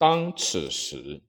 [0.00, 1.20] 当此时，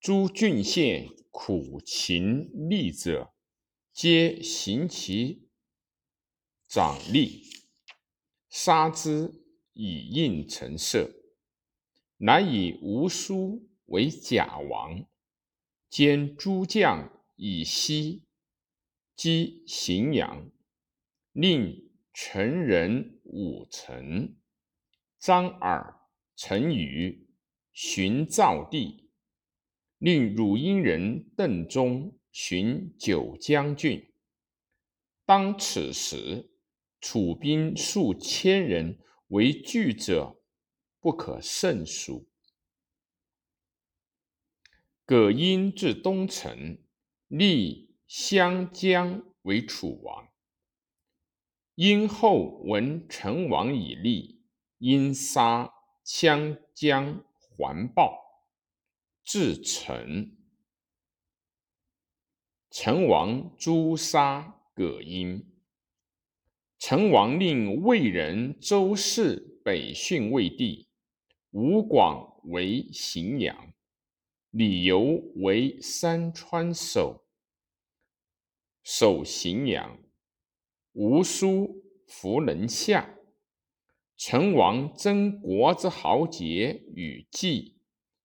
[0.00, 3.32] 诸郡县苦秦吏者，
[3.92, 5.48] 皆行其
[6.66, 7.44] 长吏，
[8.48, 9.40] 杀之
[9.72, 11.14] 以应陈设。
[12.16, 15.06] 乃以吴书为假王，
[15.88, 18.24] 兼诸将以西
[19.14, 20.50] 击荥阳，
[21.30, 24.36] 令陈人武臣、
[25.20, 26.00] 张耳、
[26.34, 27.25] 陈余
[27.78, 29.10] 寻赵地，
[29.98, 34.14] 令汝阴人邓忠寻九江郡。
[35.26, 36.48] 当此时，
[37.02, 40.40] 楚兵数千人，为惧者。
[41.00, 42.30] 不可胜数。
[45.04, 46.78] 葛殷至东城，
[47.28, 50.28] 立襄江为楚王。
[51.74, 54.42] 因后闻成王已立，
[54.78, 55.70] 因杀
[56.02, 57.22] 襄江，
[57.56, 58.44] 环报，
[59.24, 60.36] 至陈。
[62.70, 65.52] 成王诛杀葛婴。
[66.78, 70.88] 成王令魏人周氏北训魏地。
[71.52, 73.72] 吴广为荥阳，
[74.50, 75.00] 李由
[75.36, 77.24] 为山川守，
[78.82, 79.98] 守荥阳。
[80.92, 83.15] 吴书弗能下。
[84.16, 87.76] 成王争国之豪杰与计，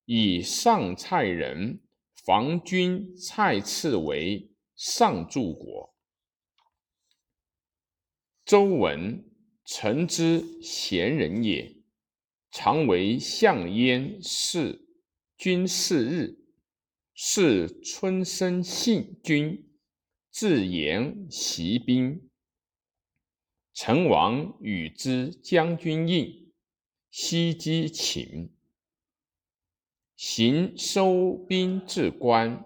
[0.05, 1.81] 以上蔡人
[2.25, 5.93] 防君蔡次为上柱国。
[8.45, 9.23] 周文，
[9.65, 11.77] 臣之贤人也。
[12.53, 14.85] 常为相焉事
[15.37, 16.37] 君是日，
[17.13, 19.69] 是春生信君，
[20.29, 22.30] 自言习兵。
[23.83, 26.53] 成王与之将军印，
[27.09, 28.53] 西击秦，
[30.15, 32.63] 行收兵至关，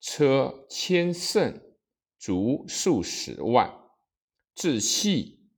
[0.00, 1.60] 车千乘，
[2.18, 3.78] 卒数十万，
[4.54, 5.50] 至系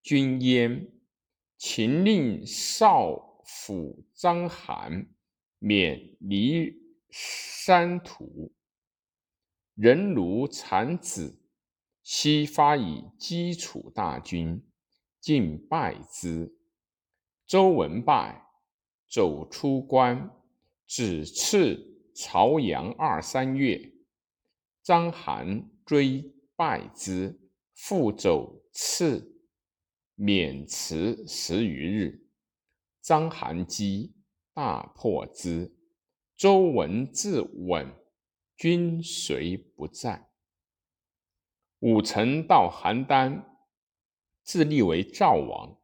[0.00, 0.90] 军焉。
[1.58, 5.08] 秦令少府章邯
[5.58, 6.74] 免离
[7.10, 8.50] 山土，
[9.74, 11.38] 人如产子，
[12.02, 14.62] 西发以击楚大军，
[15.20, 16.54] 尽败之。
[17.46, 18.44] 周文败，
[19.08, 20.30] 走出关，
[20.86, 23.92] 只次朝阳二三月。
[24.82, 27.38] 章邯追败之，
[27.74, 29.30] 复走刺。
[30.14, 32.28] 免辞十余日，
[33.00, 34.14] 章邯击，
[34.52, 35.74] 大破之。
[36.36, 37.88] 周文自刎，
[38.56, 40.31] 军随不在。
[41.82, 43.42] 武臣到邯郸，
[44.44, 45.80] 自立为赵王。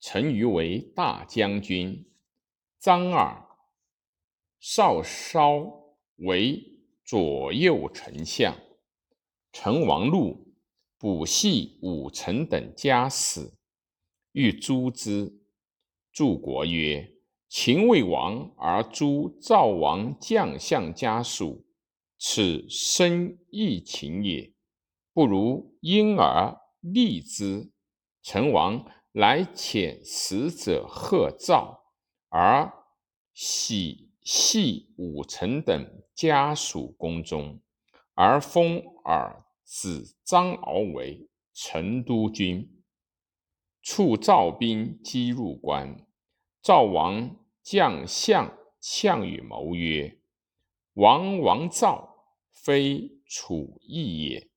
[0.00, 2.10] 陈余为大将军，
[2.80, 3.46] 张耳、
[4.58, 5.84] 少稍
[6.16, 8.58] 为左右丞相。
[9.52, 10.52] 成王怒，
[10.98, 13.56] 捕系武臣等家死。
[14.32, 15.44] 欲诛之，
[16.10, 17.08] 柱国曰
[17.48, 21.64] ：“秦魏王而诛赵王将相家属，
[22.18, 24.55] 此生亦秦也。
[25.16, 27.72] 不如因而立之。”
[28.22, 31.84] 成王乃遣使者贺赵，
[32.28, 32.70] 而
[33.32, 37.62] 喜系武臣等家属宫中，
[38.12, 42.82] 而封尔子张敖为成都君。
[43.82, 46.04] 促赵兵击入关，
[46.60, 50.20] 赵王将相项羽谋曰
[50.92, 54.50] ：“王王赵，非楚义也。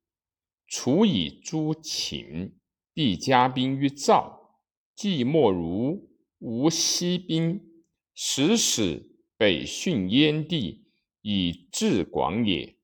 [0.70, 2.60] 楚以诛秦，
[2.94, 4.62] 必加兵于赵，
[4.96, 10.86] 既莫如无息兵，使使北训燕地，
[11.22, 12.78] 以制广也。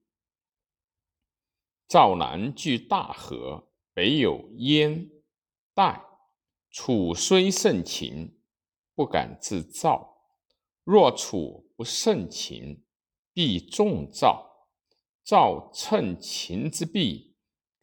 [1.87, 5.09] 赵南据大河，北有燕、
[5.73, 6.03] 代。”
[6.77, 8.37] 楚虽胜秦，
[8.95, 10.17] 不敢自赵；
[10.83, 12.83] 若楚不胜秦，
[13.31, 14.67] 必重赵。
[15.23, 17.34] 赵趁秦之弊，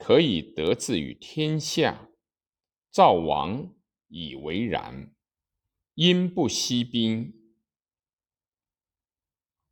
[0.05, 2.09] 可以得志于天下。
[2.91, 3.73] 赵王
[4.09, 5.15] 以为然，
[5.95, 7.33] 因不惜兵，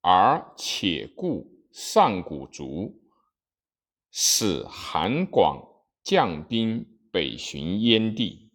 [0.01, 3.03] 而且故上古卒，
[4.13, 8.50] 使韩广将兵北巡燕地。